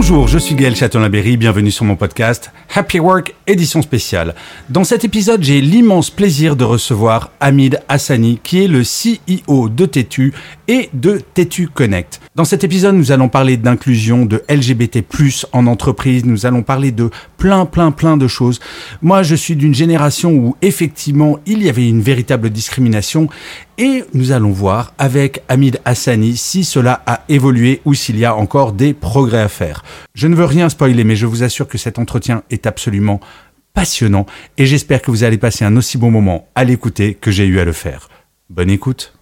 [0.00, 4.36] Bonjour, je suis Gaël Châtelain-Berry, bienvenue sur mon podcast Happy Work édition spéciale.
[4.68, 9.86] Dans cet épisode, j'ai l'immense plaisir de recevoir Hamid Hassani, qui est le CEO de
[9.86, 10.32] Tétu
[10.68, 12.20] et de Tétu Connect.
[12.36, 15.02] Dans cet épisode, nous allons parler d'inclusion, de LGBT+,
[15.52, 18.60] en entreprise, nous allons parler de plein, plein, plein de choses.
[19.02, 23.28] Moi, je suis d'une génération où effectivement, il y avait une véritable discrimination
[23.78, 28.34] et nous allons voir avec Hamid Hassani si cela a évolué ou s'il y a
[28.36, 29.82] encore des progrès à faire.
[30.14, 33.20] Je ne veux rien spoiler, mais je vous assure que cet entretien est absolument
[33.74, 37.46] passionnant et j'espère que vous allez passer un aussi bon moment à l'écouter que j'ai
[37.46, 38.08] eu à le faire.
[38.50, 39.14] Bonne écoute.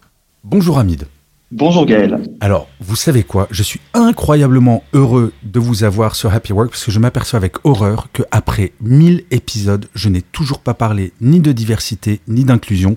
[0.45, 1.06] Bonjour Hamid.
[1.53, 2.19] Bonjour Gaël.
[2.41, 3.47] Alors, vous savez quoi?
[3.53, 7.64] Je suis incroyablement heureux de vous avoir sur Happy Work parce que je m'aperçois avec
[7.64, 12.97] horreur que après 1000 épisodes, je n'ai toujours pas parlé ni de diversité ni d'inclusion.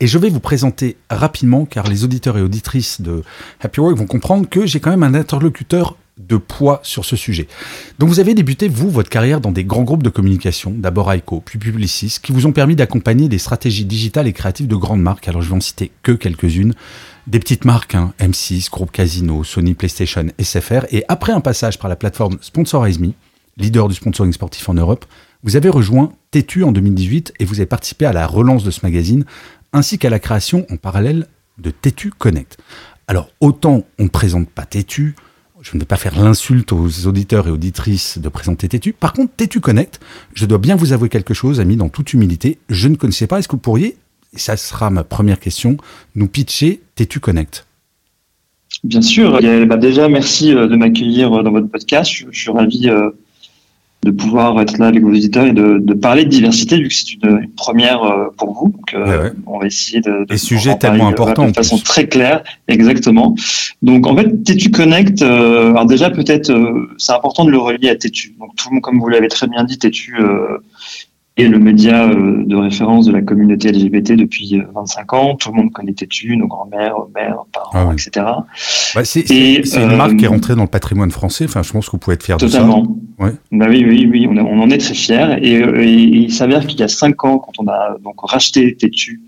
[0.00, 3.22] Et je vais vous présenter rapidement car les auditeurs et auditrices de
[3.60, 5.96] Happy Work vont comprendre que j'ai quand même un interlocuteur
[6.28, 7.48] de poids sur ce sujet.
[7.98, 11.42] Donc vous avez débuté, vous, votre carrière dans des grands groupes de communication, d'abord ICO,
[11.44, 15.28] puis Publicis, qui vous ont permis d'accompagner des stratégies digitales et créatives de grandes marques.
[15.28, 16.74] Alors je vais en citer que quelques-unes.
[17.26, 20.86] Des petites marques, hein, M6, Groupe Casino, Sony PlayStation, SFR.
[20.90, 23.12] Et après un passage par la plateforme Sponsorize Me,
[23.56, 25.04] leader du sponsoring sportif en Europe,
[25.42, 28.80] vous avez rejoint Tétu en 2018 et vous avez participé à la relance de ce
[28.82, 29.24] magazine,
[29.72, 31.26] ainsi qu'à la création en parallèle
[31.58, 32.58] de Tétu Connect.
[33.06, 35.14] Alors autant on ne présente pas Tétu,
[35.62, 38.92] je ne vais pas faire l'insulte aux auditeurs et auditrices de présenter Tétu.
[38.92, 40.00] Par contre, Tétu Connect,
[40.34, 42.58] je dois bien vous avouer quelque chose, ami, dans toute humilité.
[42.68, 43.38] Je ne connaissais pas.
[43.38, 43.96] Est-ce que vous pourriez,
[44.34, 45.76] et ça sera ma première question,
[46.14, 47.66] nous pitcher Tétu Connect?
[48.84, 49.38] Bien sûr.
[49.66, 52.10] Bah déjà, merci euh, de m'accueillir euh, dans votre podcast.
[52.10, 53.10] Je, suis ravi euh,
[54.02, 56.94] de pouvoir être là avec vos auditeurs et de, de parler de diversité, vu que
[56.94, 58.68] c'est une, une, première euh, pour vous.
[58.68, 59.32] Donc, euh, Ouais, ouais.
[59.46, 62.08] on va essayer de, de Et sujet en parler, tellement euh, important, de façon très
[62.08, 63.34] claire, exactement.
[63.82, 67.90] Donc, en fait, Tétu Connect, euh, alors déjà peut-être, euh, c'est important de le relier
[67.90, 68.34] à Tétu.
[68.40, 70.58] Donc, tout le monde, comme vous l'avez très bien dit, Tétu euh,
[71.40, 75.36] est le média euh, de référence de la communauté LGBT depuis euh, 25 ans.
[75.36, 77.94] Tout le monde connaît Tétu, nos grands-mères, mères, parents, Ah oui.
[77.94, 78.26] etc.
[78.94, 81.44] Bah, C'est Et, une euh, marque qui est rentrée dans le patrimoine français.
[81.44, 82.58] Enfin, je pense que vous pouvez être fier de ça.
[82.58, 82.86] Totalement.
[83.18, 83.32] Ouais.
[83.52, 85.36] Bah oui, oui, oui, on, en est très fiers.
[85.42, 88.74] Et, euh, et il s'avère qu'il y a cinq ans, quand on a donc racheté
[88.76, 89.20] Tétu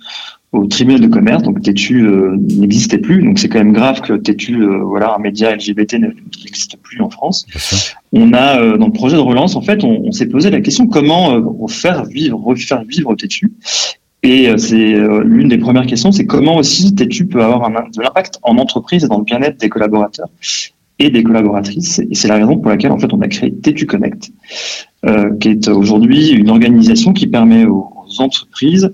[0.52, 3.22] au tribunal de commerce, donc Tétu euh, n'existait plus.
[3.22, 6.08] Donc c'est quand même grave que Tétu, euh, voilà, un média LGBT ne-
[6.44, 7.46] n'existe plus en France.
[8.12, 10.60] On a euh, dans le projet de relance, en fait, on, on s'est posé la
[10.60, 13.52] question comment faire vivre, refaire vivre Tétu.
[14.22, 18.38] Et c'est l'une des premières questions, c'est comment aussi Tétu peut avoir un, de l'impact
[18.42, 20.28] en entreprise et dans le bien-être des collaborateurs
[21.00, 21.98] et des collaboratrices.
[21.98, 24.30] Et c'est la raison pour laquelle en fait on a créé Tétu Connect,
[25.40, 28.92] qui est aujourd'hui une organisation qui permet aux, aux entreprises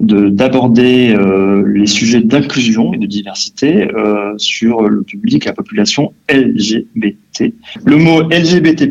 [0.00, 7.52] d'aborder euh, les sujets d'inclusion et de diversité euh, sur le public, la population LGBT.
[7.84, 8.86] Le mot LGBT+,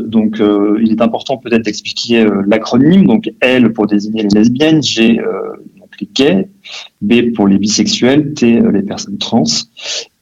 [0.00, 3.06] donc euh, il est important peut-être d'expliquer l'acronyme.
[3.06, 4.80] Donc L pour désigner les lesbiennes,
[6.00, 6.48] les gays,
[7.00, 9.44] B pour les bisexuels, T euh, les personnes trans,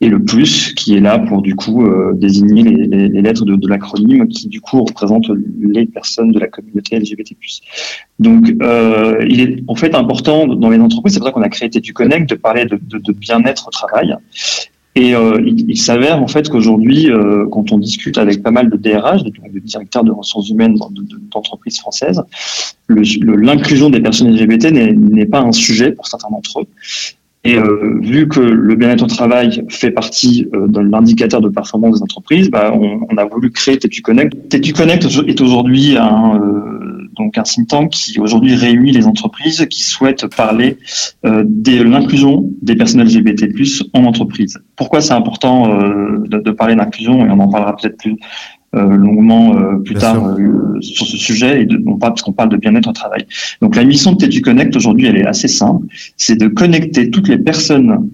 [0.00, 4.28] et le plus qui est là pour du coup euh, désigner les, lettres de, l'acronyme
[4.28, 5.31] qui du coup représentent
[5.61, 7.37] les personnes de la communauté LGBT+.
[8.19, 11.49] Donc euh, il est en fait important dans les entreprises, c'est pour ça qu'on a
[11.49, 14.16] créé Tétu Connect, de parler de bien-être au travail.
[14.95, 18.77] Et euh, il, s'avère en fait qu'aujourd'hui, euh, quand on discute avec pas mal de
[18.77, 20.77] DRH, de, directeurs de ressources humaines
[21.33, 22.23] d'entreprises françaises,
[22.89, 26.67] l'inclusion des personnes LGBT n'est pas un sujet pour certains d'entre eux.
[27.45, 31.97] Et euh, vu que le bien-être au travail fait partie euh, de l'indicateur de performance
[31.97, 34.49] des entreprises, bah, on, on a voulu créer Tétu Connect.
[34.49, 36.81] Tétu Connect est aujourd'hui un, euh,
[37.23, 40.79] donc un think tank qui aujourd'hui réunit les entreprises qui souhaitent parler
[41.25, 43.47] euh, de l'inclusion des personnes LGBT+
[43.93, 44.59] en entreprise.
[44.77, 48.17] Pourquoi c'est important euh, de, de parler d'inclusion et on en parlera peut-être plus
[48.75, 49.55] euh, longuement
[49.85, 50.37] plus Bien tard
[50.81, 53.27] sur ce sujet et de, non pas parce qu'on parle de bien-être au travail.
[53.61, 55.87] Donc la mission de Tétu Connect aujourd'hui elle est assez simple,
[56.17, 58.11] c'est de connecter toutes les personnes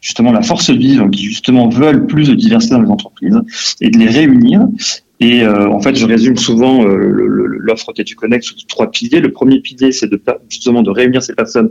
[0.00, 3.40] justement la force vive qui justement veulent plus de diversité dans les entreprises
[3.80, 4.68] et de les réunir
[5.20, 9.20] Et en fait, je résume souvent l'offre tu Connect sous trois piliers.
[9.20, 11.70] Le premier pilier, c'est de justement de réunir ces personnes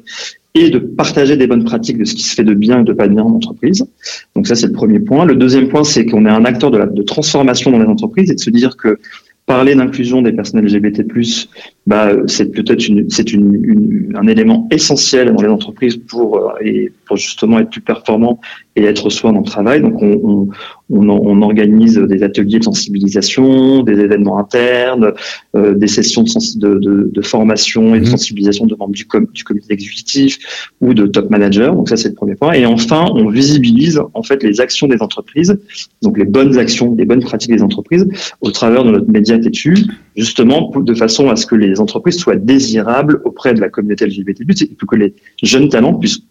[0.55, 2.93] et de partager des bonnes pratiques de ce qui se fait de bien et de
[2.93, 3.85] pas bien en entreprise.
[4.35, 5.25] Donc ça, c'est le premier point.
[5.25, 8.31] Le deuxième point, c'est qu'on est un acteur de, la, de transformation dans les entreprises
[8.31, 8.99] et de se dire que
[9.45, 11.03] parler d'inclusion des personnes LGBT+,
[11.87, 16.51] bah, c'est peut-être une, c'est une, une, un élément essentiel dans les entreprises pour, euh,
[16.61, 18.39] et pour justement être plus performant
[18.75, 19.81] et être soi dans le travail.
[19.81, 20.49] Donc, on,
[20.91, 25.13] on, on, organise des ateliers de sensibilisation, des événements internes,
[25.55, 26.29] euh, des sessions de,
[26.59, 28.09] de, de, de, formation et de mmh.
[28.09, 30.37] sensibilisation de membres du, com du comité exécutif
[30.81, 31.71] ou de top managers.
[31.73, 32.53] Donc, ça, c'est le premier point.
[32.53, 35.57] Et enfin, on visibilise en fait les actions des entreprises,
[36.01, 38.07] donc les bonnes actions, les bonnes pratiques des entreprises
[38.41, 39.75] au travers de notre média têtu,
[40.15, 44.41] justement de façon à ce que les entreprises soient désirables auprès de la communauté LGBT+,
[44.41, 46.21] et que les jeunes talents puissent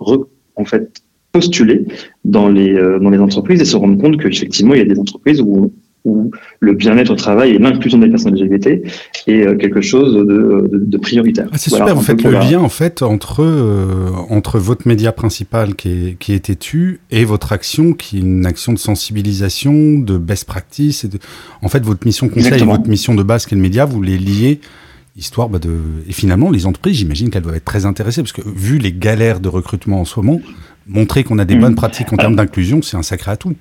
[0.56, 1.03] en fait
[1.33, 1.87] postuler
[2.25, 4.99] dans les euh, dans les entreprises et se rendre compte qu'effectivement il y a des
[4.99, 5.73] entreprises où
[6.05, 6.31] où
[6.61, 8.83] le bien-être au travail et l'inclusion des personnes LGBT
[9.27, 11.49] est euh, quelque chose de, de, prioritaire.
[11.53, 15.75] Ah, c'est super, vous faites le lien en fait entre, euh, entre votre média principal
[15.75, 20.19] qui est, qui est têtu et votre action qui est une action de sensibilisation, de
[20.19, 21.05] best practice.
[21.05, 21.19] Et de...
[21.62, 24.00] En fait, votre mission conseil et votre mission de base qui est le média, vous
[24.00, 24.61] les liez
[25.19, 25.76] histoire bah, de...
[26.09, 29.41] Et finalement, les entreprises, j'imagine qu'elles doivent être très intéressées parce que vu les galères
[29.41, 30.41] de recrutement en ce moment,
[30.87, 31.61] montrer qu'on a des mmh.
[31.61, 33.55] bonnes pratiques en termes d'inclusion, c'est un sacré atout.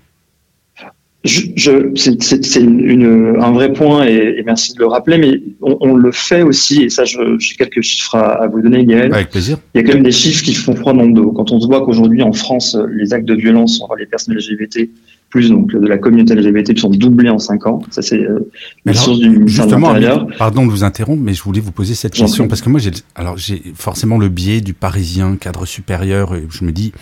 [1.23, 6.83] Je, c'est un vrai point et, merci de le rappeler, mais on, le fait aussi,
[6.83, 7.17] et ça, j'ai
[7.57, 9.13] quelques chiffres à, vous donner, Gaël.
[9.13, 9.57] Avec plaisir.
[9.73, 11.31] Il y a quand même des chiffres qui font froid dans le dos.
[11.31, 14.89] Quand on se voit qu'aujourd'hui, en France, les actes de violence envers les personnes LGBT,
[15.29, 17.81] plus donc de la communauté LGBT, sont doublés en 5 ans.
[17.89, 18.49] Ça, c'est euh,
[18.85, 22.13] la source du ministère de Pardon de vous interrompre, mais je voulais vous poser cette
[22.13, 26.45] question parce que moi, j'ai alors j'ai forcément le biais du parisien, cadre supérieur, et
[26.49, 26.93] je me dis,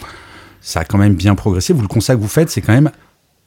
[0.61, 1.73] ça a quand même bien progressé.
[1.73, 2.91] Vous, le constat que vous faites, c'est quand même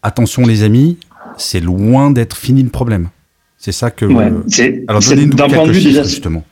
[0.03, 0.97] attention les amis,
[1.37, 3.09] c'est loin d'être fini le problème.
[3.57, 4.07] C'est ça que.
[4.07, 4.33] Ouais,
[4.87, 6.45] Alors d'un point de vue déjà justement.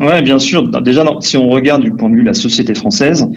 [0.00, 0.66] Ouais, bien sûr.
[0.82, 3.28] Déjà, si on regarde du point de vue de la société française,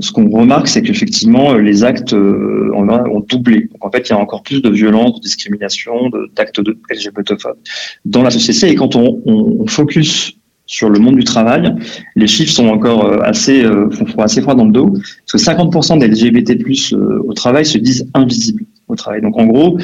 [0.00, 3.68] ce qu'on remarque, c'est qu'effectivement, les actes euh, ont doublé.
[3.72, 7.58] Donc, en fait, il y a encore plus de violence, de discrimination, d'actes de, LGBTophobes
[8.06, 8.70] dans la société.
[8.70, 10.34] Et quand on, on, focus
[10.66, 11.74] sur le monde du travail,
[12.16, 15.50] les chiffres sont encore euh, assez, euh, font assez froid dans le dos, parce que
[15.50, 16.56] 50% des LGBT+
[16.96, 19.20] au travail se disent invisibles au travail.
[19.20, 19.78] Donc en gros,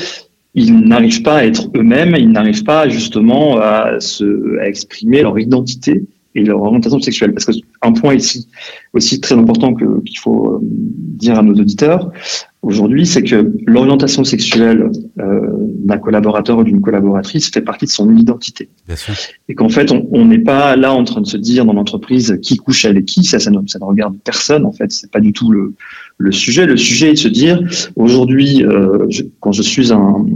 [0.55, 5.39] ils n'arrivent pas à être eux-mêmes, ils n'arrivent pas justement à, se, à exprimer leur
[5.39, 6.05] identité
[6.38, 7.32] et leur orientation sexuelle.
[7.32, 8.49] Parce qu'un point ici
[8.94, 12.11] aussi très important qu'il faut euh, dire à nos auditeurs
[12.62, 14.90] aujourd'hui, c'est que l'orientation sexuelle
[15.20, 15.40] euh,
[15.85, 18.69] d'un collaborateur ou d'une collaboratrice fait partie de son identité.
[19.49, 22.56] Et qu'en fait, on n'est pas là en train de se dire dans l'entreprise qui
[22.56, 24.67] couche avec qui, ça, ça ne, ça ne regarde personne.
[24.67, 25.75] En fait, c'est pas du tout le,
[26.19, 26.67] le sujet.
[26.67, 27.62] Le sujet est de se dire
[27.96, 29.06] aujourd'hui, euh,
[29.40, 30.26] quand je suis un,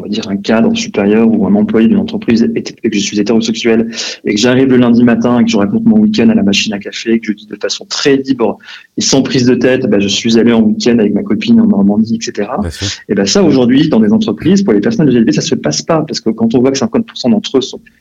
[0.00, 3.20] on va dire un cadre supérieur ou un employé d'une entreprise et que je suis
[3.20, 3.90] hétérosexuel
[4.24, 6.72] et que j'arrive le lundi matin et que je raconte mon week-end à la machine
[6.72, 8.58] à café et que je dis de façon très libre
[8.96, 11.66] et sans prise de tête, bah, je suis allé en week-end avec ma copine en
[11.66, 12.48] Normandie, etc.
[13.08, 16.02] Et ben ça aujourd'hui dans des entreprises pour les personnes LGBT ça se passe pas
[16.02, 17.60] parce que quand on voit que 50% d'entre eux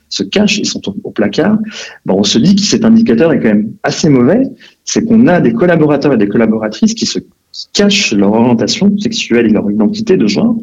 [0.09, 1.57] se cachent, ils sont au, placard,
[2.05, 4.43] ben on se dit que cet indicateur est quand même assez mauvais.
[4.85, 7.19] C'est qu'on a des collaborateurs et des collaboratrices qui se
[7.73, 10.55] cachent leur orientation sexuelle et leur identité de genre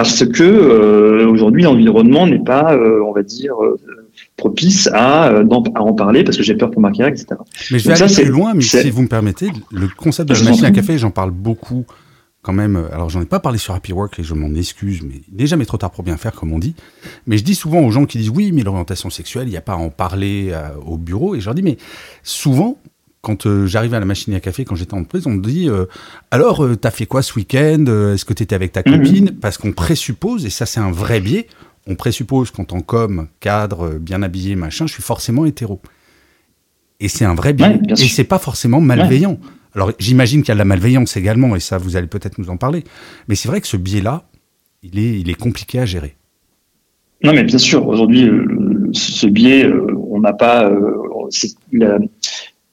[0.00, 3.78] parce que euh, aujourd'hui l'environnement n'est pas, euh, on va dire, euh,
[4.38, 7.26] propice à, en parler parce que j'ai peur pour ma carrière, etc.
[7.70, 10.42] Mais je vais aller plus loin, mais si vous me permettez, le concept de la
[10.42, 11.84] machine à café, j'en parle beaucoup
[12.40, 12.82] quand même.
[12.94, 15.46] Alors j'en ai pas parlé sur Happy Work et je m'en excuse, mais il n'est
[15.46, 16.74] jamais trop tard pour bien faire, comme on dit.
[17.26, 19.62] Mais je dis souvent aux gens qui disent oui, mais l'orientation sexuelle, il n'y a
[19.62, 20.50] pas à en parler
[20.86, 21.76] au bureau, et je leur dis mais
[22.22, 22.78] souvent
[23.22, 25.68] quand euh, j'arrive à la machine à café, quand j'étais en prise, on me dit
[25.68, 25.84] euh,
[26.30, 27.84] alors euh, t'as fait quoi ce week-end
[28.14, 28.96] Est-ce que t'étais avec ta mhm.
[28.96, 29.30] copine?
[29.40, 31.46] Parce qu'on présuppose, et ça c'est un vrai biais,
[31.86, 35.80] on présuppose qu'en tant qu'homme, cadre, bien habillé, machin, je suis forcément hétéro.
[36.98, 37.80] Et c'est un vrai biais.
[37.90, 39.38] et c'est pas forcément malveillant.
[39.74, 42.50] Alors j'imagine qu'il y a de la malveillance également, et ça vous allez peut-être nous
[42.50, 42.84] en parler.
[43.28, 44.24] Mais c'est vrai que ce biais-là,
[44.82, 46.16] il est, il est compliqué à gérer.
[47.22, 48.30] Non, mais bien sûr, aujourd'hui,
[48.92, 49.70] ce biais,
[50.10, 50.72] on n'a pas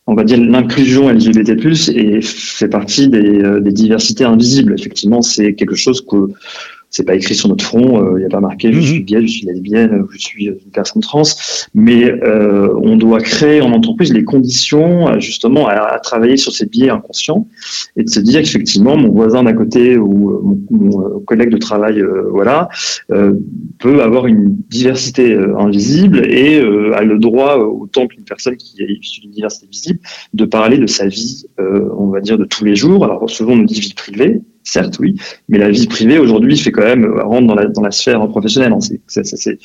[0.07, 1.51] on va dire l'inclusion LGBT+
[1.89, 4.73] et fait partie des, euh, des, diversités invisibles.
[4.73, 6.27] Effectivement, c'est quelque chose que
[6.89, 9.05] c'est pas écrit sur notre front, euh, il n'y a pas marqué je suis mhm.
[9.05, 11.23] gay, je suis lesbienne, je suis une personne trans,
[11.73, 16.65] mais euh, on doit créer en entreprise les conditions euh, justement à, travailler sur ces
[16.65, 17.47] biais inconscients
[17.97, 22.01] et de se dire qu'effectivement mon voisin d'à côté ou mon, collègue de travail,
[22.31, 22.69] voilà,
[23.79, 29.21] peut avoir une diversité invisible et a le droit autant qu'une personne qui est issue
[29.21, 29.99] d'une diversité visible
[30.33, 33.03] de parler de sa vie, on va dire de tous les jours.
[33.03, 35.15] Alors souvent on nous dit vie privée, certes, oui,
[35.47, 38.27] mais la vie privée aujourd'hui fait quand même euh, rentre dans la, dans la sphère
[38.27, 38.73] professionnelle.
[38.73, 38.79] Hein.
[39.07, 39.59] C'est, c'est,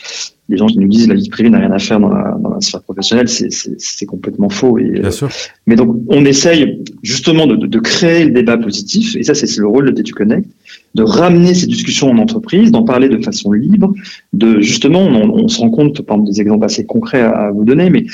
[0.49, 2.51] les gens qui nous disent la vie privée n'a rien à faire dans la, dans
[2.51, 4.79] la sphère professionnelle, c'est, complètement faux.
[4.79, 5.29] Et, Bien sûr.
[5.67, 9.67] Mais donc, on essaye justement de, de, créer le débat positif, et ça, c'est, le
[9.67, 10.49] rôle de Tetu Connect,
[10.95, 13.93] de ramener ces discussions en entreprise, d'en parler de façon libre,
[14.33, 17.91] de justement, on, on se rend compte, par des exemples assez concrets à, vous donner,
[17.91, 18.05] mais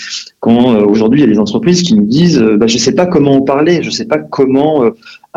[0.40, 2.94] quand euh, aujourd'hui il y a des entreprises qui nous disent, euh, bah, je sais
[2.94, 4.84] pas comment en parler, je sais pas comment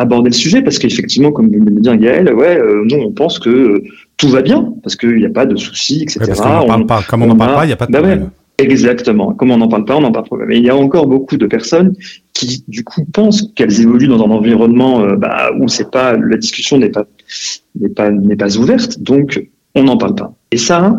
[0.01, 3.39] aborder le sujet parce qu'effectivement, comme vous le dire Gaël, ouais, euh, nous on pense
[3.39, 3.83] que euh,
[4.17, 6.33] tout va bien parce qu'il n'y a pas de soucis, etc.
[6.37, 7.01] on parle pas.
[7.07, 8.29] Comme on n'en parle pas, il n'y a pas de bah problème.
[8.59, 9.33] exactement.
[9.33, 10.37] Comme on n'en parle pas, on n'en parle pas.
[10.47, 11.95] Mais il y a encore beaucoup de personnes
[12.33, 16.37] qui, du coup, pensent qu'elles évoluent dans un environnement euh, bah, où c'est pas la
[16.37, 17.05] discussion n'est pas
[17.79, 20.33] n'est pas n'est pas ouverte, donc on n'en parle pas.
[20.51, 20.97] Et ça,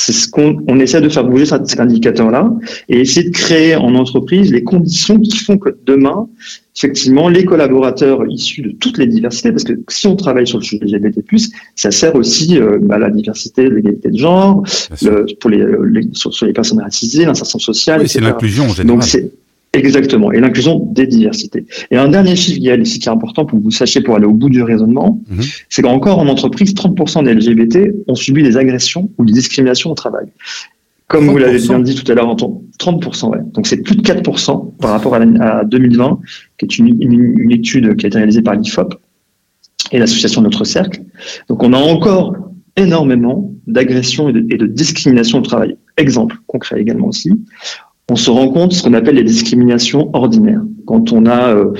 [0.00, 2.50] c'est ce qu'on on essaie de faire bouger cet indicateur-là
[2.88, 6.26] et essayer de créer en entreprise les conditions qui font que demain,
[6.74, 10.64] effectivement, les collaborateurs issus de toutes les diversités, parce que si on travaille sur le
[10.64, 11.22] sujet LGBT+,
[11.76, 14.62] ça sert aussi euh, à la diversité, l'égalité de genre,
[15.40, 15.64] pour les,
[16.12, 19.00] sur, les personnes racisées, l'insertion sociale, oui, c'est l'inclusion en général.
[19.00, 19.04] Donc
[19.72, 21.64] Exactement, et l'inclusion des diversités.
[21.92, 24.26] Et un dernier chiffre, Gaël, ici qui est important pour que vous sachiez pour aller
[24.26, 25.44] au bout du raisonnement, mhm.
[25.68, 29.94] c'est qu'encore en entreprise, 30% des LGBT ont subi des agressions ou des discriminations au
[29.94, 30.26] travail.
[31.06, 33.38] Comme vous l'avez bien dit tout à l'heure, 30%, ouais.
[33.52, 36.20] Donc c'est plus de 4% par rapport à, 2020,
[36.58, 38.94] qui est une, une, étude qui a été réalisée par l'IFOP
[39.92, 41.02] et l'association Notre Cercle.
[41.48, 42.36] Donc on a encore
[42.76, 45.76] énormément d'agressions et, et de, discriminations au travail.
[45.96, 47.32] Exemple concret également aussi
[48.10, 50.62] on se rend compte ce qu'on appelle les discriminations ordinaires.
[50.84, 51.72] Quand on a, euh,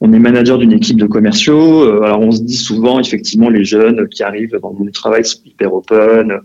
[0.00, 3.64] on est manager d'une équipe de commerciaux, euh, alors on se dit souvent effectivement les
[3.64, 6.40] jeunes qui arrivent dans le monde du travail sont hyper open,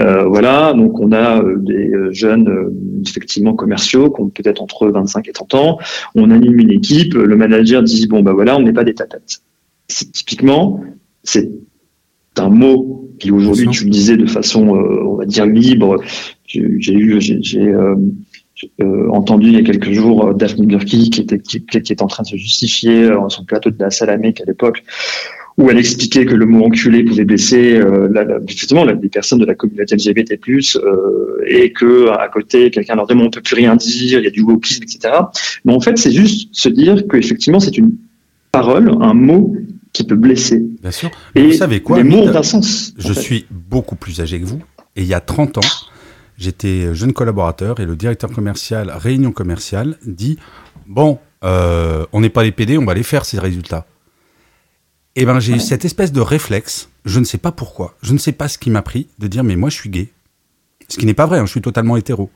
[0.00, 0.74] euh, voilà.
[0.74, 2.48] Donc on a des jeunes
[3.06, 5.78] effectivement commerciaux qui ont peut-être entre 25 et 30 ans.
[6.14, 8.94] On anime une équipe, le manager dit bon bah voilà, on n'est pas des.
[9.88, 10.84] C'est typiquement
[11.24, 11.50] c'est
[12.36, 16.02] un mot qui aujourd'hui utilisé de façon on va dire libre.
[16.46, 17.74] J'ai eu j'ai
[18.80, 22.02] euh, entendu il y a quelques jours euh, Daphne Burki qui était qui, qui, est
[22.02, 24.84] en train de se justifier euh, sur le plateau de la Salamé qu'à l'époque
[25.58, 29.44] où elle expliquait que le mot enculé pouvait blesser euh, la, justement les personnes de
[29.44, 30.38] la communauté LGBT+,
[30.76, 34.26] euh, et que à côté quelqu'un leur dit on peut plus rien dire, il y
[34.26, 35.14] a du wokisme, etc.
[35.64, 37.92] Mais en fait, c'est juste se dire que effectivement c'est une
[38.50, 39.54] parole, un mot
[39.92, 40.62] qui peut blesser.
[40.80, 41.10] Bien sûr.
[41.34, 42.94] et vous savez quoi Les mots ont un sens.
[42.96, 44.62] Je suis beaucoup plus âgé que vous,
[44.96, 45.70] et il y a 30 ans,
[46.42, 50.38] J'étais jeune collaborateur et le directeur commercial, réunion commerciale, dit
[50.88, 53.86] Bon, euh, on n'est pas les PD, on va les faire ces résultats.
[55.14, 58.14] Et eh ben j'ai eu cette espèce de réflexe, je ne sais pas pourquoi, je
[58.14, 60.10] ne sais pas ce qui m'a pris, de dire Mais moi je suis gay.
[60.88, 62.30] Ce qui n'est pas vrai, hein, je suis totalement hétéro.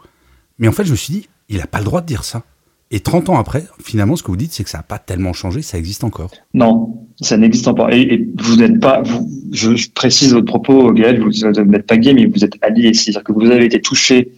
[0.58, 2.44] Mais en fait, je me suis dit Il n'a pas le droit de dire ça.
[2.92, 5.32] Et 30 ans après, finalement, ce que vous dites, c'est que ça n'a pas tellement
[5.32, 6.30] changé, ça existe encore.
[6.54, 7.92] Non, ça n'existe pas.
[7.92, 12.26] Et, vous n'êtes pas, vous, je, précise votre propos, Gaël, vous, n'êtes pas gay, mais
[12.26, 12.94] vous êtes allié.
[12.94, 14.30] C'est-à-dire que vous avez été touché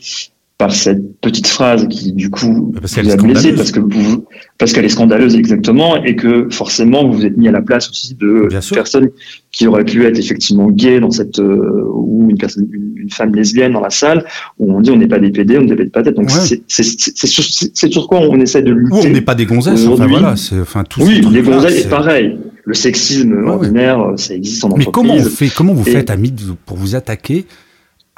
[0.59, 4.27] par cette petite phrase qui du coup parce vous a blessé parce que vous
[4.59, 7.89] parce qu'elle est scandaleuse exactement et que forcément vous vous êtes mis à la place
[7.89, 9.11] aussi de personnes
[9.53, 13.73] qui auraient pu être effectivement gays dans cette euh, ou une personne une, femme lesbienne
[13.73, 14.25] dans la salle
[14.59, 16.83] où on dit on n'est pas des PD on ne pas tête donc c'est c'est
[16.83, 20.35] sur, sur quoi on essaie de lutter ou on n'est pas des gonzesses enfin voilà
[20.35, 22.37] c'est enfin tout oui les gonzesses c'est pareil.
[22.65, 26.35] Le sexisme ordinaire ça existe en entreprise mais comment on fait comment vous faites amis
[26.67, 27.47] pour vous attaquer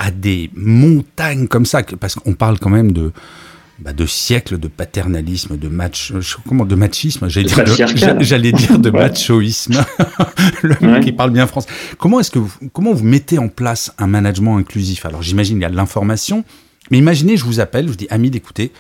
[0.01, 3.13] à des montagnes comme ça, parce qu'on parle quand même de,
[3.81, 6.15] bah, de siècles de paternalisme, de match,
[6.49, 7.65] comment, de machisme, j'allais dire,
[8.17, 9.85] de, j'allais dire de machoïsme,
[10.63, 11.69] le mec qui parle bien français.
[11.99, 15.05] Comment est-ce que vous, comment vous mettez en place un management inclusif?
[15.05, 16.45] Alors j'imagine il y a de l'information,
[16.91, 18.73] mais imaginez, je vous appelle, je vous dis, Ami, écoutez,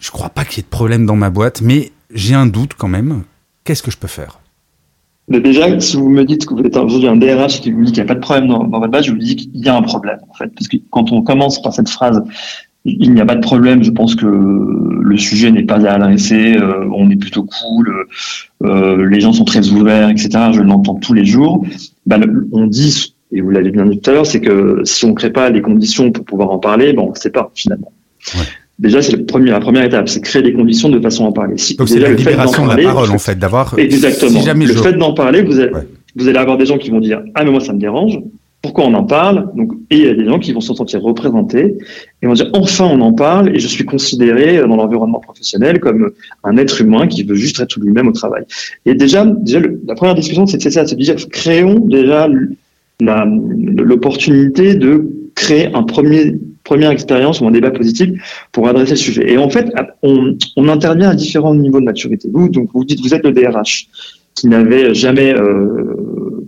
[0.00, 2.72] je crois pas qu'il y ait de problème dans ma boîte, mais j'ai un doute
[2.76, 3.22] quand même.
[3.62, 4.40] Qu'est-ce que je peux faire?
[5.28, 7.92] Mais déjà, si vous me dites que vous êtes aujourd'hui un DRH qui vous dit
[7.92, 9.76] qu'il n'y a pas de problème dans, votre base, je vous dis qu'il y a
[9.76, 10.48] un problème, en fait.
[10.54, 12.22] Parce que quand on commence par cette phrase,
[12.84, 16.56] il n'y a pas de problème, je pense que le sujet n'est pas à adresser,
[16.56, 17.92] euh, on est plutôt cool,
[18.62, 20.28] euh, les gens sont très ouverts, etc.
[20.52, 21.66] Je l'entends tous les jours.
[22.06, 25.08] Ben, on dit, et vous l'avez bien dit tout à l'heure, c'est que si on
[25.08, 27.92] ne crée pas les conditions pour pouvoir en parler, bon, on ne sait pas finalement.
[28.78, 31.56] Déjà, c'est la première étape, c'est créer des conditions de façon à en parler.
[31.56, 33.78] Si, Donc c'est la libération de la parole, en fait, d'avoir.
[33.78, 34.42] Exactement.
[34.44, 35.72] le fait d'en parler, vous allez,
[36.16, 38.18] vous allez avoir des gens qui vont dire ah mais moi ça me dérange.
[38.62, 39.50] Pourquoi on en parle?
[39.54, 41.76] Donc et il y a des gens qui vont se sentir représentés
[42.20, 46.10] et vont dire enfin on en parle et je suis considéré dans l'environnement professionnel comme
[46.42, 48.44] un être humain qui veut juste être lui-même au travail.
[48.86, 52.28] Et déjà, déjà la première discussion c'est ça, c'est de dire créons déjà
[52.98, 56.34] l'opportunité de créer un premier
[56.66, 58.10] première expérience ou un débat positif
[58.52, 59.32] pour adresser le sujet.
[59.32, 62.28] Et en fait, on, on intervient à différents niveaux de maturité.
[62.32, 63.88] Vous, donc, vous dites, vous êtes le DRH
[64.34, 65.96] qui n'avait jamais euh,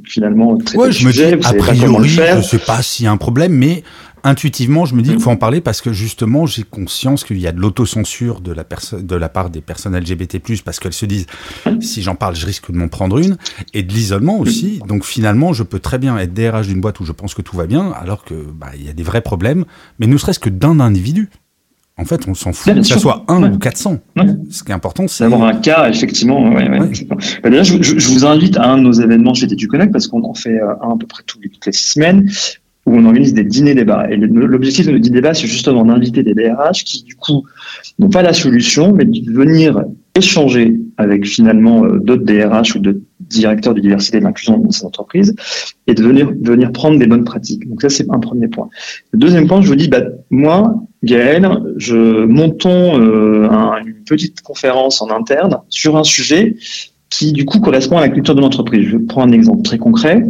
[0.05, 2.43] finalement traiter ouais, le je me dis, vous a savez pas comment le priori, faire.
[2.43, 3.83] je sais pas s'il y a un problème, mais
[4.25, 5.23] intuitivement, je me dis qu'il Mm.
[5.23, 8.65] faut en parler parce que justement, j'ai conscience qu'il y a de l'autocensure de la
[8.65, 11.27] personne, de la part des personnes LGBT+, parce qu'elles se disent,
[11.81, 13.37] si j'en parle, je risque de m'en prendre une,
[13.75, 14.81] et de l'isolement aussi.
[14.87, 17.57] Donc finalement, je peux très bien être DRH d'une boîte où je pense que tout
[17.57, 19.65] va bien, alors que bah, il y a des vrais problèmes,
[19.99, 21.31] mais ne serait-ce que d'un individu.
[22.01, 23.49] En fait, on s'en fout que ça soit un Ouais.
[23.49, 23.99] ou 400.
[24.17, 24.25] Ouais.
[24.51, 26.49] Ce qui est important, c'est D'avoir un cas, effectivement.
[26.55, 26.69] Ouais.
[27.09, 27.17] Bah,
[27.51, 30.07] D'ailleurs, je, je- je vous invite à un de nos événements chez du Connect parce
[30.07, 32.31] qu'on en fait euh, un à peu près toutes les six semaines
[32.89, 34.07] où on organise des dîners débats.
[34.11, 37.45] Et l'objectif de nos dîners débats, c'est justement d'inviter des DRH qui, du coup,
[37.99, 39.85] n'ont pas la solution, mais de venir
[40.17, 44.71] échanger avec finalement euh, d'autres DRH ou d'autres directeurs de diversité et de l'inclusion dans
[44.71, 45.35] ces entreprises
[45.87, 47.69] et de venir, prendre des bonnes pratiques.
[47.69, 48.69] Donc ça, c'est un premier point.
[49.13, 54.41] Le deuxième point, je vous dis, bah, moi, Gaël, je montons euh, un- une petite
[54.41, 56.57] conférence en interne sur un sujet
[57.11, 58.87] qui du coup correspond à la culture de l'entreprise.
[58.89, 60.27] Je prends un exemple très concret.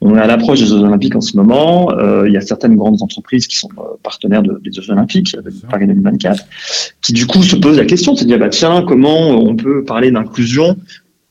[0.00, 1.90] On est à l'approche des Jeux Olympiques en ce moment.
[1.92, 5.36] Euh, il y a certaines grandes entreprises qui sont euh, partenaires de- des Jeux Olympiques,
[5.36, 5.50] de.
[5.70, 6.42] Paris 2024,
[7.02, 9.84] qui du coup se posent la question, c'est de dire bah tiens comment on peut
[9.84, 10.76] parler d'inclusion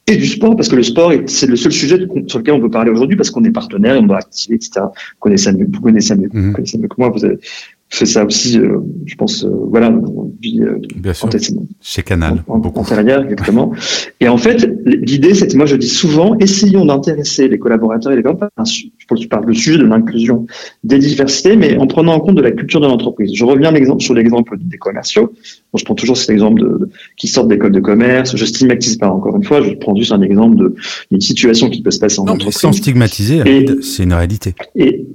[0.07, 0.55] et du sport?
[0.55, 3.15] Parce que le sport est- c'est le seul sujet sur lequel on peut parler aujourd'hui
[3.17, 4.71] parce qu'on est partenaire et on doit activer etc.
[4.85, 4.89] Vous
[5.19, 6.47] connaissez mieux, vous connaissez mieux, Mhm.
[6.49, 7.09] vous connaissez mieux que moi.
[7.09, 7.39] Vous avez
[7.91, 9.43] fait ça aussi, euh, je pense.
[9.43, 11.29] euh, voilà, depuis, euh, bien sûr
[11.81, 12.43] chez Canal.
[12.47, 12.79] en, en beaucoup.
[12.79, 13.71] antérieure, exactement.
[14.19, 18.23] Et en fait, l'idée, c'est, moi je dis souvent, essayons d'intéresser les collaborateurs et les
[18.23, 20.45] collaborateurs, je pense que je parle du sujet de l'inclusion,
[20.83, 23.31] des diversités, mais en prenant en compte de la culture de l'entreprise.
[23.35, 25.33] Je reviens sur l'exemple des commerciaux.
[25.73, 28.35] Bon, je prends toujours cet exemple de, de- qui sortent d'école de commerce.
[28.35, 29.61] Je stigmatise pas encore une fois.
[29.61, 30.75] Je prends juste un exemple de
[31.11, 32.57] d'une situation qui peut se passer en Non, mais entreprise.
[32.59, 33.41] sans stigmatiser,
[33.81, 34.55] c'est une réalité.
[34.75, 35.05] Et-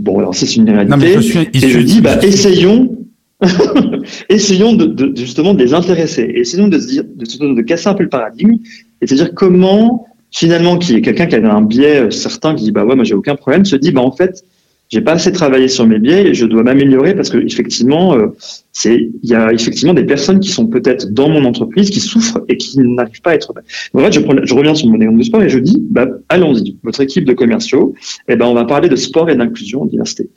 [0.00, 0.90] bon, alors c'est une réalité.
[0.90, 2.96] Non, mais je suis Et je dis, bah, essayons,
[4.28, 6.30] essayons de, justement de les intéresser.
[6.34, 8.54] Essayons de se dire, de, se- de casser un peu le paradigme
[9.00, 12.64] et de se dire comment, finalement, qui est quelqu'un qui avait un biais certain, qui
[12.64, 14.44] dit, bah ouais, moi j'ai aucun problème, se dit, bah en fait,
[14.90, 18.28] j'ai pas assez travaillé sur mes biais et je dois m'améliorer parce que effectivement, euh,
[18.72, 22.40] c'est, il y a effectivement des personnes qui sont peut-être dans mon entreprise qui souffrent
[22.48, 23.52] et qui n'arrivent pas à être.
[23.94, 26.06] En fait, je, prends- je reviens sur mon exemple de sport et je dis, bah,
[26.30, 27.94] allons-y, votre équipe de commerciaux,
[28.28, 30.30] eh ben, on va parler de sport et d'inclusion diversité.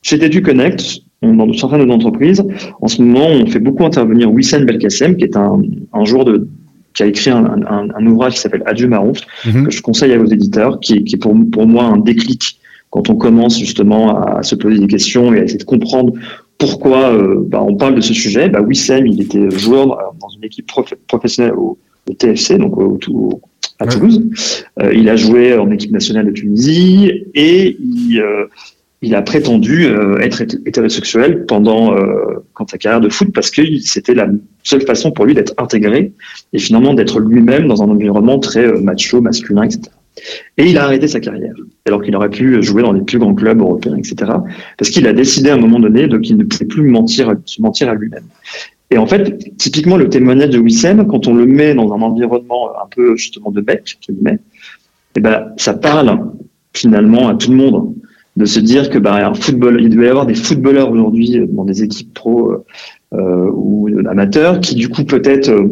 [0.00, 2.42] Chez du Connect, on, dans certaines de nos entreprises,
[2.80, 5.60] en ce moment, on fait beaucoup intervenir Wissam Belkacem, qui est un,
[5.92, 6.46] un joueur de,
[6.94, 9.12] qui a écrit un, un, un ouvrage qui s'appelle Adieu Marron,
[9.44, 9.64] Mhm.
[9.66, 12.58] que je conseille à vos éditeurs, qui est, qui est pour, pour moi un déclic
[12.90, 16.12] quand on commence justement à se poser des questions et à essayer de comprendre
[16.58, 18.48] pourquoi euh, bah, on parle de ce sujet.
[18.48, 22.76] Bah, Wissam, il était joueur dans- dans une équipe prof- professionnelle au, au TFC, donc
[22.78, 23.40] au, au-
[23.78, 23.86] à.
[23.86, 24.24] Toulouse.
[24.82, 28.46] Euh, il a joué en équipe nationale de Tunisie et il, euh,
[29.02, 33.52] il a prétendu euh, être hété- hétérosexuel pendant euh, quand sa carrière de foot parce
[33.52, 34.26] que c'était la
[34.64, 36.12] seule façon pour lui d'être intégré
[36.52, 39.82] et finalement d'être lui-même dans un environnement très euh, macho, masculin, etc.
[40.56, 41.54] Et il a arrêté sa carrière,
[41.86, 44.32] alors qu'il aurait pu jouer dans les plus grands clubs européens, etc.
[44.76, 46.94] Parce qu'il a décidé à un moment donné qu'il ne pouvait plus
[47.46, 48.24] se mentir à lui-même.
[48.90, 52.70] Et en fait, typiquement, le témoignage de Wissem, quand on le met dans un environnement
[52.82, 54.40] un peu justement de mec,
[55.16, 56.30] eh ben, ça parle
[56.72, 57.94] finalement à tout le monde
[58.36, 58.98] de se dire que
[59.34, 62.64] football, il y avoir des footballeurs aujourd'hui dans des équipes pro euh,
[63.14, 65.68] euh, ou amateurs qui du coup peut-être euh,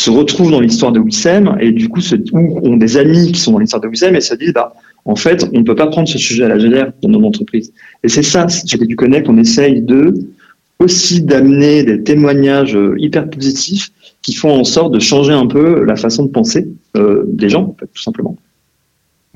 [0.00, 2.00] se retrouvent dans l'histoire de Wissem et du coup
[2.32, 4.72] ou ont des amis qui sont dans l'histoire de Wissem et se disent bah
[5.04, 7.72] en fait on ne peut pas prendre ce sujet à la légère dans nos entreprises.
[8.02, 10.14] Et c'est ça chez du Connect on essaye de
[10.78, 13.90] aussi d'amener des témoignages euh, hyper positifs
[14.22, 17.76] qui font en sorte de changer un peu la façon de penser euh, des gens
[17.78, 18.36] tout simplement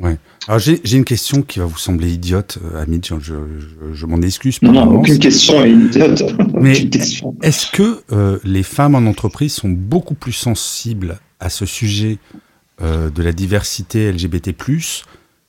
[0.02, 3.35] Alors j'ai une question qui va vous sembler idiote, euh, Hamid, je,
[3.92, 4.98] je, m'en excuse non par non avance.
[4.98, 6.22] aucune question est idiote
[6.61, 6.90] Mais-
[7.42, 12.18] Est-ce que euh, les femmes en entreprise sont beaucoup plus sensibles à ce sujet
[12.83, 14.52] euh, de la diversité LGBT+,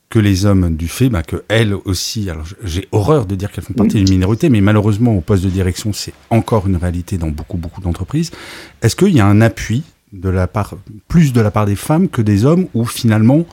[0.09, 3.63] que les hommes du fait bah, que elles aussi, alors j'ai horreur de dire qu'elles
[3.63, 7.29] font partie d'une minorité, mais malheureusement au poste de direction, c'est encore une réalité dans
[7.29, 8.29] beaucoup beaucoup d'entreprises.
[8.83, 9.81] Est-ce qu'il y a un appui
[10.13, 10.75] de la part,
[11.07, 13.43] plus de la part des femmes que des hommes, ou finalement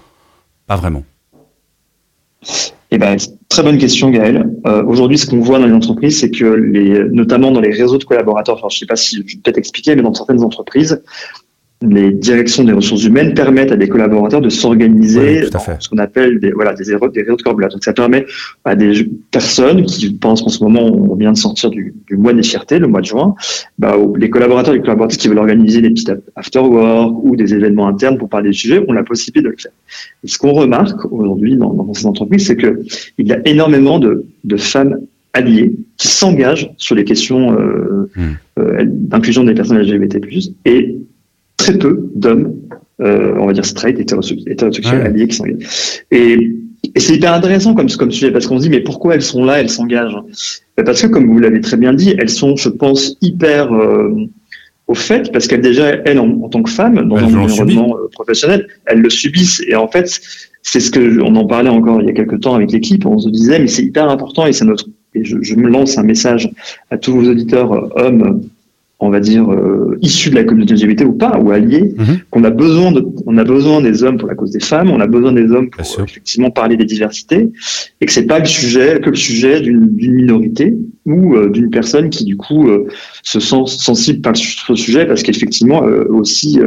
[0.66, 1.04] pas vraiment
[2.90, 3.16] Eh ben,
[3.48, 4.48] très bonne question, Gaël.
[4.66, 7.98] Euh, Aujourd'hui, ce qu'on voit dans les entreprises, c'est que les, notamment dans les réseaux
[7.98, 11.02] de collaborateurs, enfin, je sais pas si je vais peut-être expliquer, mais dans certaines entreprises,
[11.82, 16.40] les directions des ressources humaines permettent à des collaborateurs de s'organiser Oui, ce qu'on appelle
[16.40, 17.76] des, voilà, des, réseaux, des de collaborateurs.
[17.76, 18.24] Donc, ça permet
[18.64, 22.32] à des personnes qui pensent qu'en ce moment, on vient de sortir du, du mois
[22.32, 23.34] des fiertés, le mois de juin,
[23.78, 27.88] bah, les collaborateurs et les collaboratrices qui veulent organiser des petits after-work ou des événements
[27.88, 29.72] internes pour parler des sujets ont la possibilité de le faire.
[30.24, 32.82] Et ce qu'on remarque aujourd'hui dans, dans ces entreprises, c'est que
[33.18, 34.98] il y a énormément de, de femmes
[35.34, 38.20] alliées qui s'engagent sur les questions euh, Mm.
[38.58, 40.20] euh, d'inclusion des personnes LGBT+,
[40.64, 40.96] et
[41.62, 42.54] très peu d'hommes
[42.98, 46.04] on va dire straight, hétérosexuels, alliés qui s'engagent.
[46.12, 46.52] Et,
[46.94, 49.44] et c'est hyper intéressant comme, comme sujet parce qu'on se dit mais pourquoi elles sont
[49.44, 50.18] là, elles s'engagent?
[50.76, 53.72] Parce que comme vous l'avez très bien dit, elles sont, je pense, hyper
[54.92, 58.66] au fait, parce qu'elles déjà, elles, en, tant que femmes, dans un environnement euh, professionnel,
[58.86, 59.62] elles le subissent.
[59.66, 60.20] Et en fait,
[60.62, 63.06] c'est ce que on en parlait encore il y a quelques temps avec l'équipe.
[63.06, 64.86] On se disait, mais c'est hyper important et c'est notre.
[65.14, 66.50] Et je, je, me lance un message
[66.90, 68.42] à tous vos auditeurs euh, hommes
[69.02, 72.18] on va dire, euh, issus de la communauté LGBT ou pas, ou alliés, mhm.
[72.30, 75.00] qu'on a besoin de, on a besoin des hommes pour la cause des femmes, on
[75.00, 77.48] a besoin des hommes pour effectivement parler des diversités,
[78.00, 82.10] et que c'est pas le sujet, que le sujet d'une minorité ou euh, d'une personne
[82.10, 82.86] qui du coup euh,
[83.22, 86.60] se sent sensible par ce sujet parce qu'effectivement euh, aussi,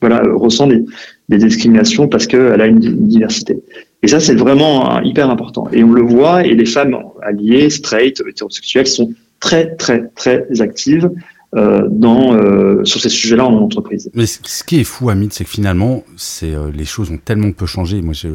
[0.00, 0.84] voilà, ressent des,
[1.28, 3.62] des discriminations parce qu'elle a une, diversité.
[4.02, 5.68] Et ça, c'est vraiment hyper important.
[5.72, 11.10] Et on le voit, et les femmes alliées, straight, hétérosexuelles, sont très, très, très actives
[11.54, 14.10] euh, dans, euh, sur ces sujets-là en entreprise.
[14.14, 17.52] Mais ce qui est fou, Amit, c'est que finalement, c'est euh, les choses ont tellement
[17.52, 18.02] peu changé.
[18.02, 18.28] Moi, je,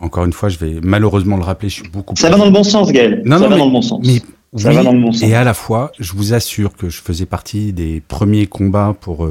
[0.00, 2.16] encore une fois, je vais malheureusement le rappeler, je suis beaucoup.
[2.16, 3.22] Ça va dans le bon sens, Gaël.
[3.24, 4.04] Non, ça va dans le bon sens.
[4.04, 4.20] Mais
[4.56, 5.22] ça va dans le bon sens.
[5.22, 9.26] Et à la fois, je vous assure que je faisais partie des premiers combats pour.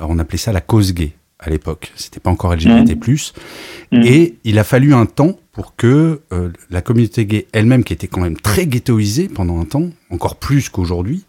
[0.00, 1.92] on appelait ça la cause gay à l'époque.
[1.94, 2.96] C'était pas encore LGBT+.
[2.96, 3.98] Mmh.
[3.98, 4.02] Mmh.
[4.04, 6.20] Et il a fallu un temps pour que
[6.70, 10.68] la communauté gay elle-même, qui était quand même très ghettoisée pendant un temps, encore plus
[10.68, 11.24] qu'aujourd'hui,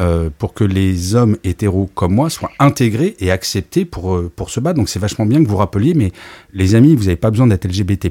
[0.00, 4.50] euh, pour que les hommes hétéros comme moi soient intégrés et acceptés pour, euh, pour
[4.50, 4.76] se battre.
[4.76, 6.10] Donc c'est vachement bien que vous rappeliez, mais
[6.52, 8.08] les amis, vous n'avez pas besoin d'être LGBT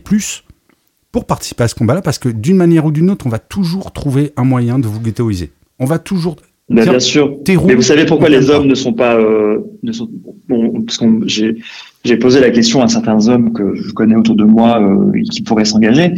[1.11, 3.91] pour participer à ce combat-là, parce que d'une manière ou d'une autre, on va toujours
[3.91, 5.51] trouver un moyen de vous ghettoiser.
[5.77, 6.37] On va toujours...
[6.69, 7.35] bien sûr.
[7.67, 9.17] mais vous savez pourquoi les hommes ne sont pas...
[9.17, 10.09] Euh, ne sont,
[10.47, 11.57] bon, parce que j'ai,
[12.05, 14.81] j'ai posé la question à certains hommes que je connais autour de moi
[15.29, 16.13] qui pourraient s'engager.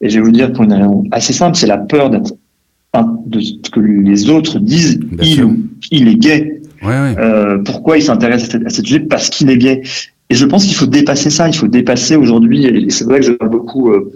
[0.00, 2.34] Et je vais vous dire pour une raison assez simple, c'est la peur d'être
[3.02, 5.56] de ce que les autres disent, il,
[5.90, 6.60] il, est gay.
[6.84, 9.00] Euh, pourquoi il s'intéresse à, cette sujet?
[9.00, 9.82] Parce qu'il est gay.
[10.30, 11.48] Et je pense qu'il faut dépasser ça.
[11.48, 12.66] Il faut dépasser aujourd'hui.
[12.66, 14.12] Et c'est vrai que je parle beaucoup euh,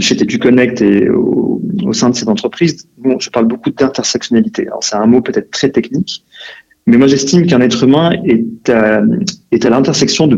[0.00, 1.60] chez TQ Connect et au,
[1.92, 2.88] sein de cette entreprise.
[2.98, 4.66] Bon, je parle beaucoup d'intersectionnalité.
[4.66, 6.24] Alors c'est un mot peut-être très technique,
[6.86, 9.02] mais moi j'estime qu'un être humain est à,
[9.52, 10.28] est à l'intersection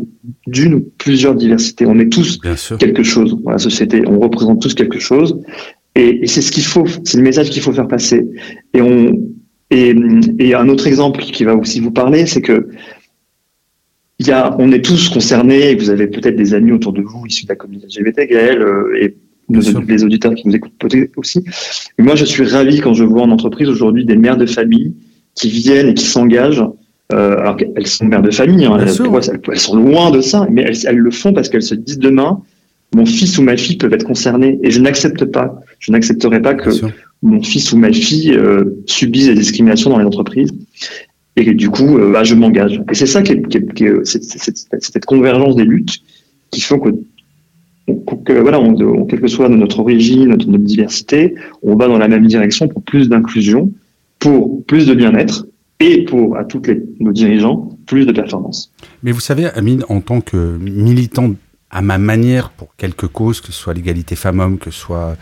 [0.47, 1.87] d'une ou plusieurs diversités.
[1.87, 2.39] On est tous
[2.79, 4.03] quelque chose dans la société.
[4.07, 5.41] On représente tous quelque chose.
[5.95, 8.27] Et, c'est ce qu'il faut, c'est le message qu'il faut faire passer.
[8.75, 9.19] Et on
[9.71, 9.95] et,
[10.39, 12.69] et, un autre exemple qui va aussi vous parler, c'est que
[14.21, 15.75] y a, on est tous concernés.
[15.75, 18.99] Vous avez peut-être des amis autour de vous issus de la communauté LGBT, Gaël, euh,
[19.01, 19.17] et
[19.51, 21.45] les auditeurs qui nous écoutent peut-être aussi.
[21.99, 24.95] Mais moi, je suis ravi quand je vois en entreprise aujourd'hui des mères de famille
[25.35, 26.65] qui viennent et qui s'engagent.
[27.11, 30.61] Euh, alors qu'elles sont mères de famille, hein, elles, elles, sont loin de ça, mais
[30.61, 32.43] elles, elles le font parce qu'elles se disent demain,
[32.99, 36.55] mon fils ou ma fille peuvent être concernés et je n'accepte pas, je n'accepterai pas
[36.55, 36.71] que
[37.23, 40.53] mon fils ou ma fille euh, subissent des discriminations dans les entreprises
[41.37, 42.83] et que du coup, euh, bah, je m'engage.
[42.91, 45.99] Et c'est ça qui est, qui cette convergence des luttes
[46.51, 46.91] qui font que,
[48.25, 52.09] que voilà, on, quelle que soit notre origine, notre, notre diversité, on va dans la
[52.09, 53.73] même direction pour plus d'inclusion,
[54.19, 55.47] pour plus de bien-être
[55.79, 58.73] et pour à les, nos dirigeants plus de performance.
[59.05, 61.33] Mais vous savez, Amine, en tant que militant
[61.71, 65.17] à ma manière pour quelque cause, que ce soit l'égalité femmes-hommes, que ce soit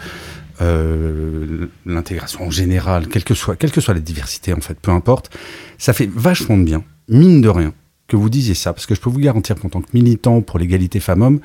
[0.60, 4.90] euh, l'intégration en général, quelle que, soit, quelle que soit la diversité en fait, peu
[4.90, 5.30] importe,
[5.78, 7.74] ça fait vachement de bien, mine de rien,
[8.08, 10.58] que vous disiez ça, parce que je peux vous garantir qu'en tant que militant pour
[10.58, 11.40] l'égalité femmes-hommes,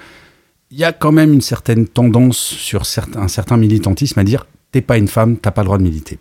[0.70, 2.84] il y a quand même une certaine tendance sur
[3.16, 6.18] un certain militantisme à dire t'es pas une femme, t'as pas le droit de militer.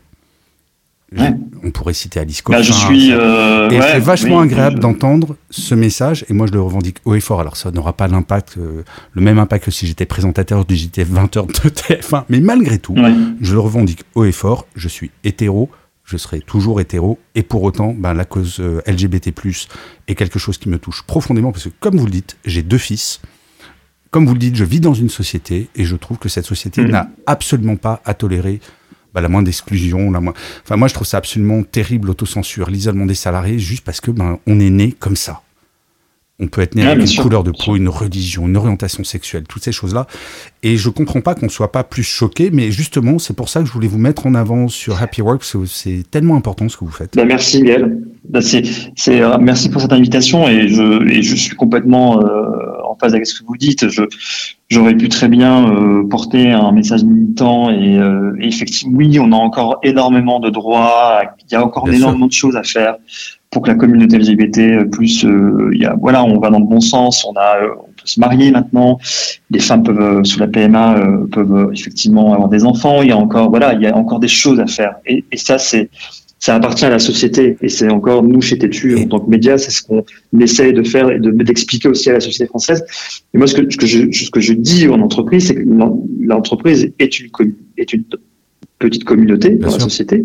[1.16, 2.58] On pourrait citer Alice Coffin.
[2.58, 6.60] Bah, je suis, euh, et c'est vachement agréable d'entendre ce message, et moi je le
[6.60, 7.40] revendique haut et fort.
[7.40, 11.10] Alors ça n'aura pas l'impact, euh, le même impact que si j'étais présentateur du JTF
[11.10, 12.94] 20h de TF1, mais malgré tout,
[13.40, 14.66] je le revendique haut et fort.
[14.76, 15.68] Je suis hétéro,
[16.04, 19.32] je serai toujours hétéro, et pour autant, ben, la cause euh, LGBT+
[20.08, 22.78] est quelque chose qui me touche profondément, parce que comme vous le dites, j'ai deux
[22.78, 23.20] fils.
[24.10, 26.82] Comme vous le dites, je vis dans une société, et je trouve que cette société
[26.82, 26.90] mmh.
[26.90, 28.60] n'a absolument pas à tolérer
[29.14, 30.34] bah, la moindre exclusion, la moins...
[30.64, 34.38] Enfin, moi, je trouve ça absolument terrible, l'autocensure, l'isolement des salariés, juste parce que ben,
[34.46, 35.42] on est né comme ça.
[36.42, 39.62] On peut être né avec une couleur de peau, une religion, une orientation sexuelle, toutes
[39.62, 40.06] ces choses-là.
[40.62, 43.66] Et je comprends pas qu'on soit pas plus choqué, mais justement, c'est pour ça que
[43.66, 46.78] je voulais vous mettre en avant sur Happy Work, parce que c'est tellement important ce
[46.78, 47.14] que vous faites.
[47.14, 47.98] Bah, merci, Gaël.
[48.26, 48.64] Bah, c'est,
[49.08, 53.26] euh, merci pour cette invitation et je, et je suis complètement euh, en phase avec
[53.26, 53.88] ce que vous dites.
[53.90, 54.02] Je,
[54.70, 59.36] j'aurais pu très bien euh, porter un message militant et, euh, effectivement, oui, on a
[59.36, 62.96] encore énormément de droits, il y a encore énormément de choses à faire
[63.50, 66.66] pour que la communauté LGBT plus, euh, il y a, voilà, on va dans le
[66.66, 68.98] bon sens, on a, on peut se marier maintenant,
[69.50, 71.00] les femmes peuvent sous la PMA
[71.32, 74.28] peuvent effectivement avoir des enfants, il y a encore, voilà, il y a encore des
[74.28, 74.94] choses à faire.
[75.04, 75.90] Et, et ça c'est
[76.40, 77.56] ça appartient à la société.
[77.62, 80.04] Et c'est encore nous chez Tétu en tant que médias, c'est ce qu'on
[80.40, 82.84] essaye de faire et de d'expliquer aussi à la société française.
[83.34, 85.64] Et moi, ce que, ce que je ce que je dis en entreprise, c'est que
[86.20, 87.30] l'entreprise est une
[87.76, 88.04] est une
[88.78, 90.24] petite communauté dans la société.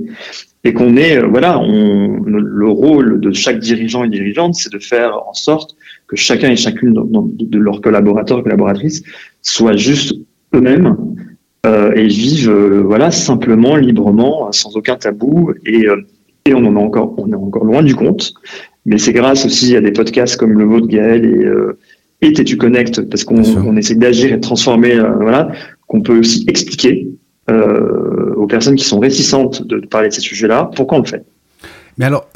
[0.64, 4.80] Et qu'on est euh, voilà, on, le rôle de chaque dirigeant et dirigeante, c'est de
[4.80, 5.76] faire en sorte
[6.08, 9.04] que chacun et chacune de, leurs collaborateurs et collaboratrices
[9.42, 10.16] soient juste
[10.56, 10.96] eux-mêmes
[11.96, 15.54] et vivent euh, voilà simplement, librement, sans aucun tabou.
[15.66, 16.06] Et, euh,
[16.46, 18.34] et on en est encore, on est encore loin du compte.
[18.86, 21.78] Mais c'est grâce aussi à des podcasts comme le vôtre, Gaël, et, euh,
[22.22, 25.52] et tu Connect, parce qu'on on essaie d'agir et de transformer, voilà,
[25.88, 27.08] qu'on peut aussi expliquer
[27.50, 31.24] aux personnes qui sont réticentes de, de parler de ces sujets-là pourquoi on le fait?
[31.98, 32.28] Mais alors,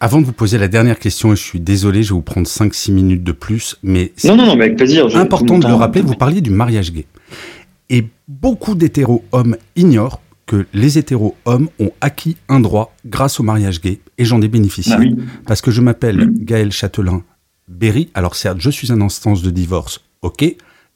[0.00, 2.46] avant de vous poser la dernière question, et je suis désolé, je vais vous prendre
[2.46, 5.14] 5-6 minutes de plus, mais non, non, non, mais avec plaisir.
[5.16, 7.04] important de le rappeler, vous parliez du mariage gay.
[8.28, 14.26] Beaucoup d'hétéros-hommes ignorent que les hétéros-hommes ont acquis un droit grâce au mariage gay, et
[14.26, 14.94] j'en ai bénéficié.
[14.94, 16.44] Ah parce que je m'appelle mm.
[16.44, 17.22] Gaël Châtelain
[17.68, 18.10] Berry.
[18.12, 20.44] Alors certes, je suis en instance de divorce, ok,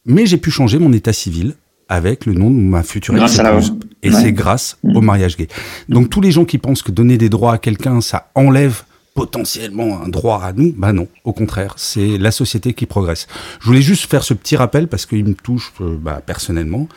[0.04, 1.54] mais j'ai pu changer mon état civil
[1.88, 3.74] avec le nom de ma future épouse.
[4.02, 4.96] Et c'est grâce mm.
[4.96, 5.48] au mariage gay.
[5.88, 8.82] Donc tous les gens qui pensent que donner des droits à quelqu'un, ça enlève
[9.14, 13.26] potentiellement un droit à nous, bah non, au contraire, c'est la société qui progresse.
[13.60, 16.88] Je voulais juste faire ce petit rappel parce qu'il me touche euh, bah, personnellement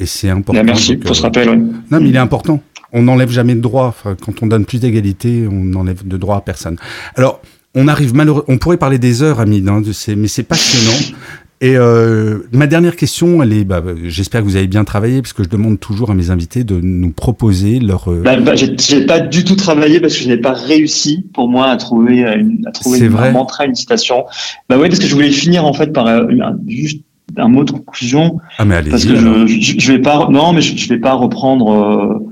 [0.00, 0.62] et c'est important.
[0.64, 1.58] merci pour ce rappel.
[1.90, 2.62] Non, mais il est important.
[2.92, 3.94] On n'enlève jamais de droits.
[4.02, 6.76] quand on donne plus d'égalité, on n'enlève de droits à personne.
[7.16, 7.42] Alors,
[7.74, 9.82] on arrive malheureusement, on pourrait parler des heures, Amine, hein,
[10.16, 11.16] mais c'est passionnant.
[11.60, 15.32] Et euh, ma dernière question, elle est, bah, j'espère que vous avez bien travaillé, parce
[15.32, 18.08] que je demande toujours à mes invités de nous proposer leur.
[18.08, 18.22] Euh...
[18.22, 21.66] Bah, bah, j'ai pas du tout travaillé parce que je n'ai pas réussi pour moi
[21.66, 24.24] à trouver une, à trouver une, un mantra, une citation.
[24.68, 26.26] Bah ouais, parce que je voulais finir en fait par euh,
[26.68, 27.02] juste
[27.36, 28.38] un mot de conclusion.
[28.58, 31.00] Ah mais allez Parce que je, je, je, vais pas, non, mais je, je vais
[31.00, 32.30] pas reprendre euh,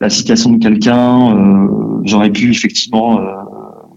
[0.00, 1.36] la citation de quelqu'un.
[1.36, 1.68] Euh,
[2.04, 3.20] j'aurais pu effectivement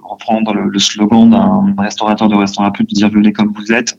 [0.03, 3.97] reprendre le, le slogan d'un restaurateur de restaurant de dire venez comme vous êtes.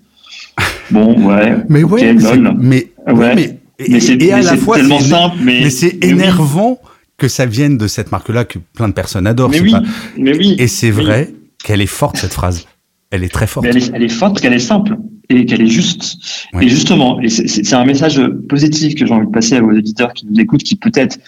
[0.91, 1.57] Bon, ouais.
[1.69, 3.35] Mais ouais, mais, ouais.
[3.35, 6.79] mais, et, c'est à la fois tellement simple, mais, mais c'est énervant
[7.17, 9.51] que ça vienne de cette marque-là que plein de personnes adorent.
[9.51, 9.75] Mais oui,
[10.17, 10.57] mais oui.
[10.59, 12.67] Et c'est vrai qu'elle est forte cette phrase.
[13.11, 13.67] Elle est très forte.
[13.67, 14.97] elle, est, elle est forte parce qu'elle est simple
[15.31, 16.17] et qu'elle est juste.
[16.61, 20.27] Et justement, c'est un message positif que j'ai envie de passer à vos éditeurs qui
[20.27, 21.19] nous écoutent, qui peut-être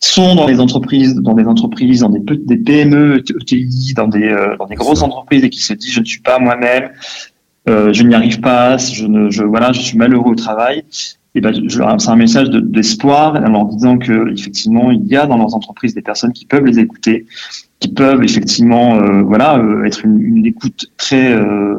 [0.00, 4.56] sont dans les entreprises, dans des entreprises, dans des, des PME, ETI, dans des, euh,
[4.58, 6.90] dans des grosses entreprises et qui se disent je ne suis pas moi-même,
[7.68, 10.84] euh, je n'y arrive pas, je ne, je, voilà, je suis malheureux au travail.
[11.36, 15.36] Et ben, c'est un message d'espoir en leur disant que effectivement, il y a dans
[15.36, 17.26] leurs entreprises des personnes qui peuvent les écouter,
[17.80, 21.74] qui peuvent effectivement, euh, voilà, euh, être une, une, écoute très euh,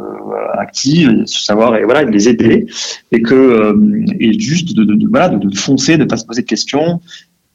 [0.58, 2.67] active, savoir et voilà, les aider,
[3.13, 6.41] et que euh, et juste de, de, de voilà, de, foncer, de pas se poser
[6.41, 7.00] de questions,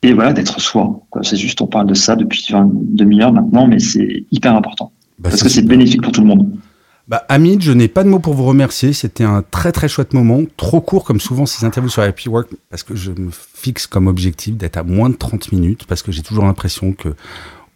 [0.02, 1.02] et voilà, d'être soi.
[1.22, 5.28] C'est juste, on parle de ça depuis une demi-heure maintenant, mais c'est hyper important bah,
[5.28, 6.50] parce que c'est bénéfique pour tout le monde.
[7.10, 8.92] Bah, Hamid, je n'ai pas de mots pour vous remercier.
[8.92, 10.42] C'était un très très chouette moment.
[10.56, 14.06] Trop court comme souvent ces interviews sur Happy Work parce que je me fixe comme
[14.06, 17.08] objectif d'être à moins de 30 minutes parce que j'ai toujours l'impression que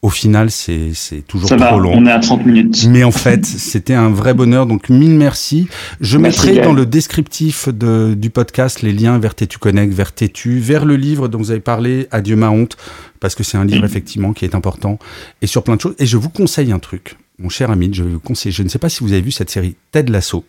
[0.02, 0.92] au final, c'est
[1.26, 1.94] toujours Ça trop va, long.
[1.94, 2.86] On est à 30 minutes.
[2.90, 4.66] Mais en fait, c'était un vrai bonheur.
[4.66, 5.66] Donc, mille merci.
[6.00, 10.58] Je mettrai dans le descriptif de, du podcast les liens vers Tétu Connect, vers Tétu,
[10.58, 12.76] vers le livre dont vous avez parlé, Adieu ma honte,
[13.18, 13.86] parce que c'est un livre, mmh.
[13.86, 14.98] effectivement, qui est important,
[15.40, 15.94] et sur plein de choses.
[15.98, 18.78] Et je vous conseille un truc mon cher ami, je vous conseille, je ne sais
[18.78, 20.44] pas si vous avez vu cette série Ted Lasso.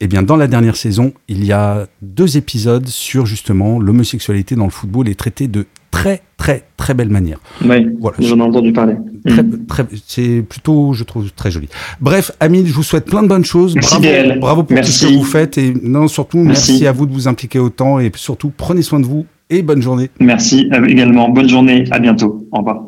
[0.00, 4.64] Eh bien, dans la dernière saison, il y a deux épisodes sur justement l'homosexualité dans
[4.64, 7.38] le football et traité de très, très, très belle manière.
[7.64, 8.16] Oui, voilà.
[8.20, 8.96] j'en ai entendu parler.
[9.24, 9.66] Très, mm.
[9.66, 11.68] très, c'est plutôt, je trouve, très joli.
[12.00, 13.76] Bref, Amine, je vous souhaite plein de bonnes choses.
[13.76, 15.56] Merci bravo, bravo pour tout ce que vous faites.
[15.58, 16.72] Et non, surtout, merci.
[16.72, 18.00] merci à vous de vous impliquer autant.
[18.00, 20.10] Et surtout, prenez soin de vous et bonne journée.
[20.20, 21.28] Merci euh, également.
[21.28, 21.84] Bonne journée.
[21.92, 22.46] À bientôt.
[22.50, 22.82] Au revoir.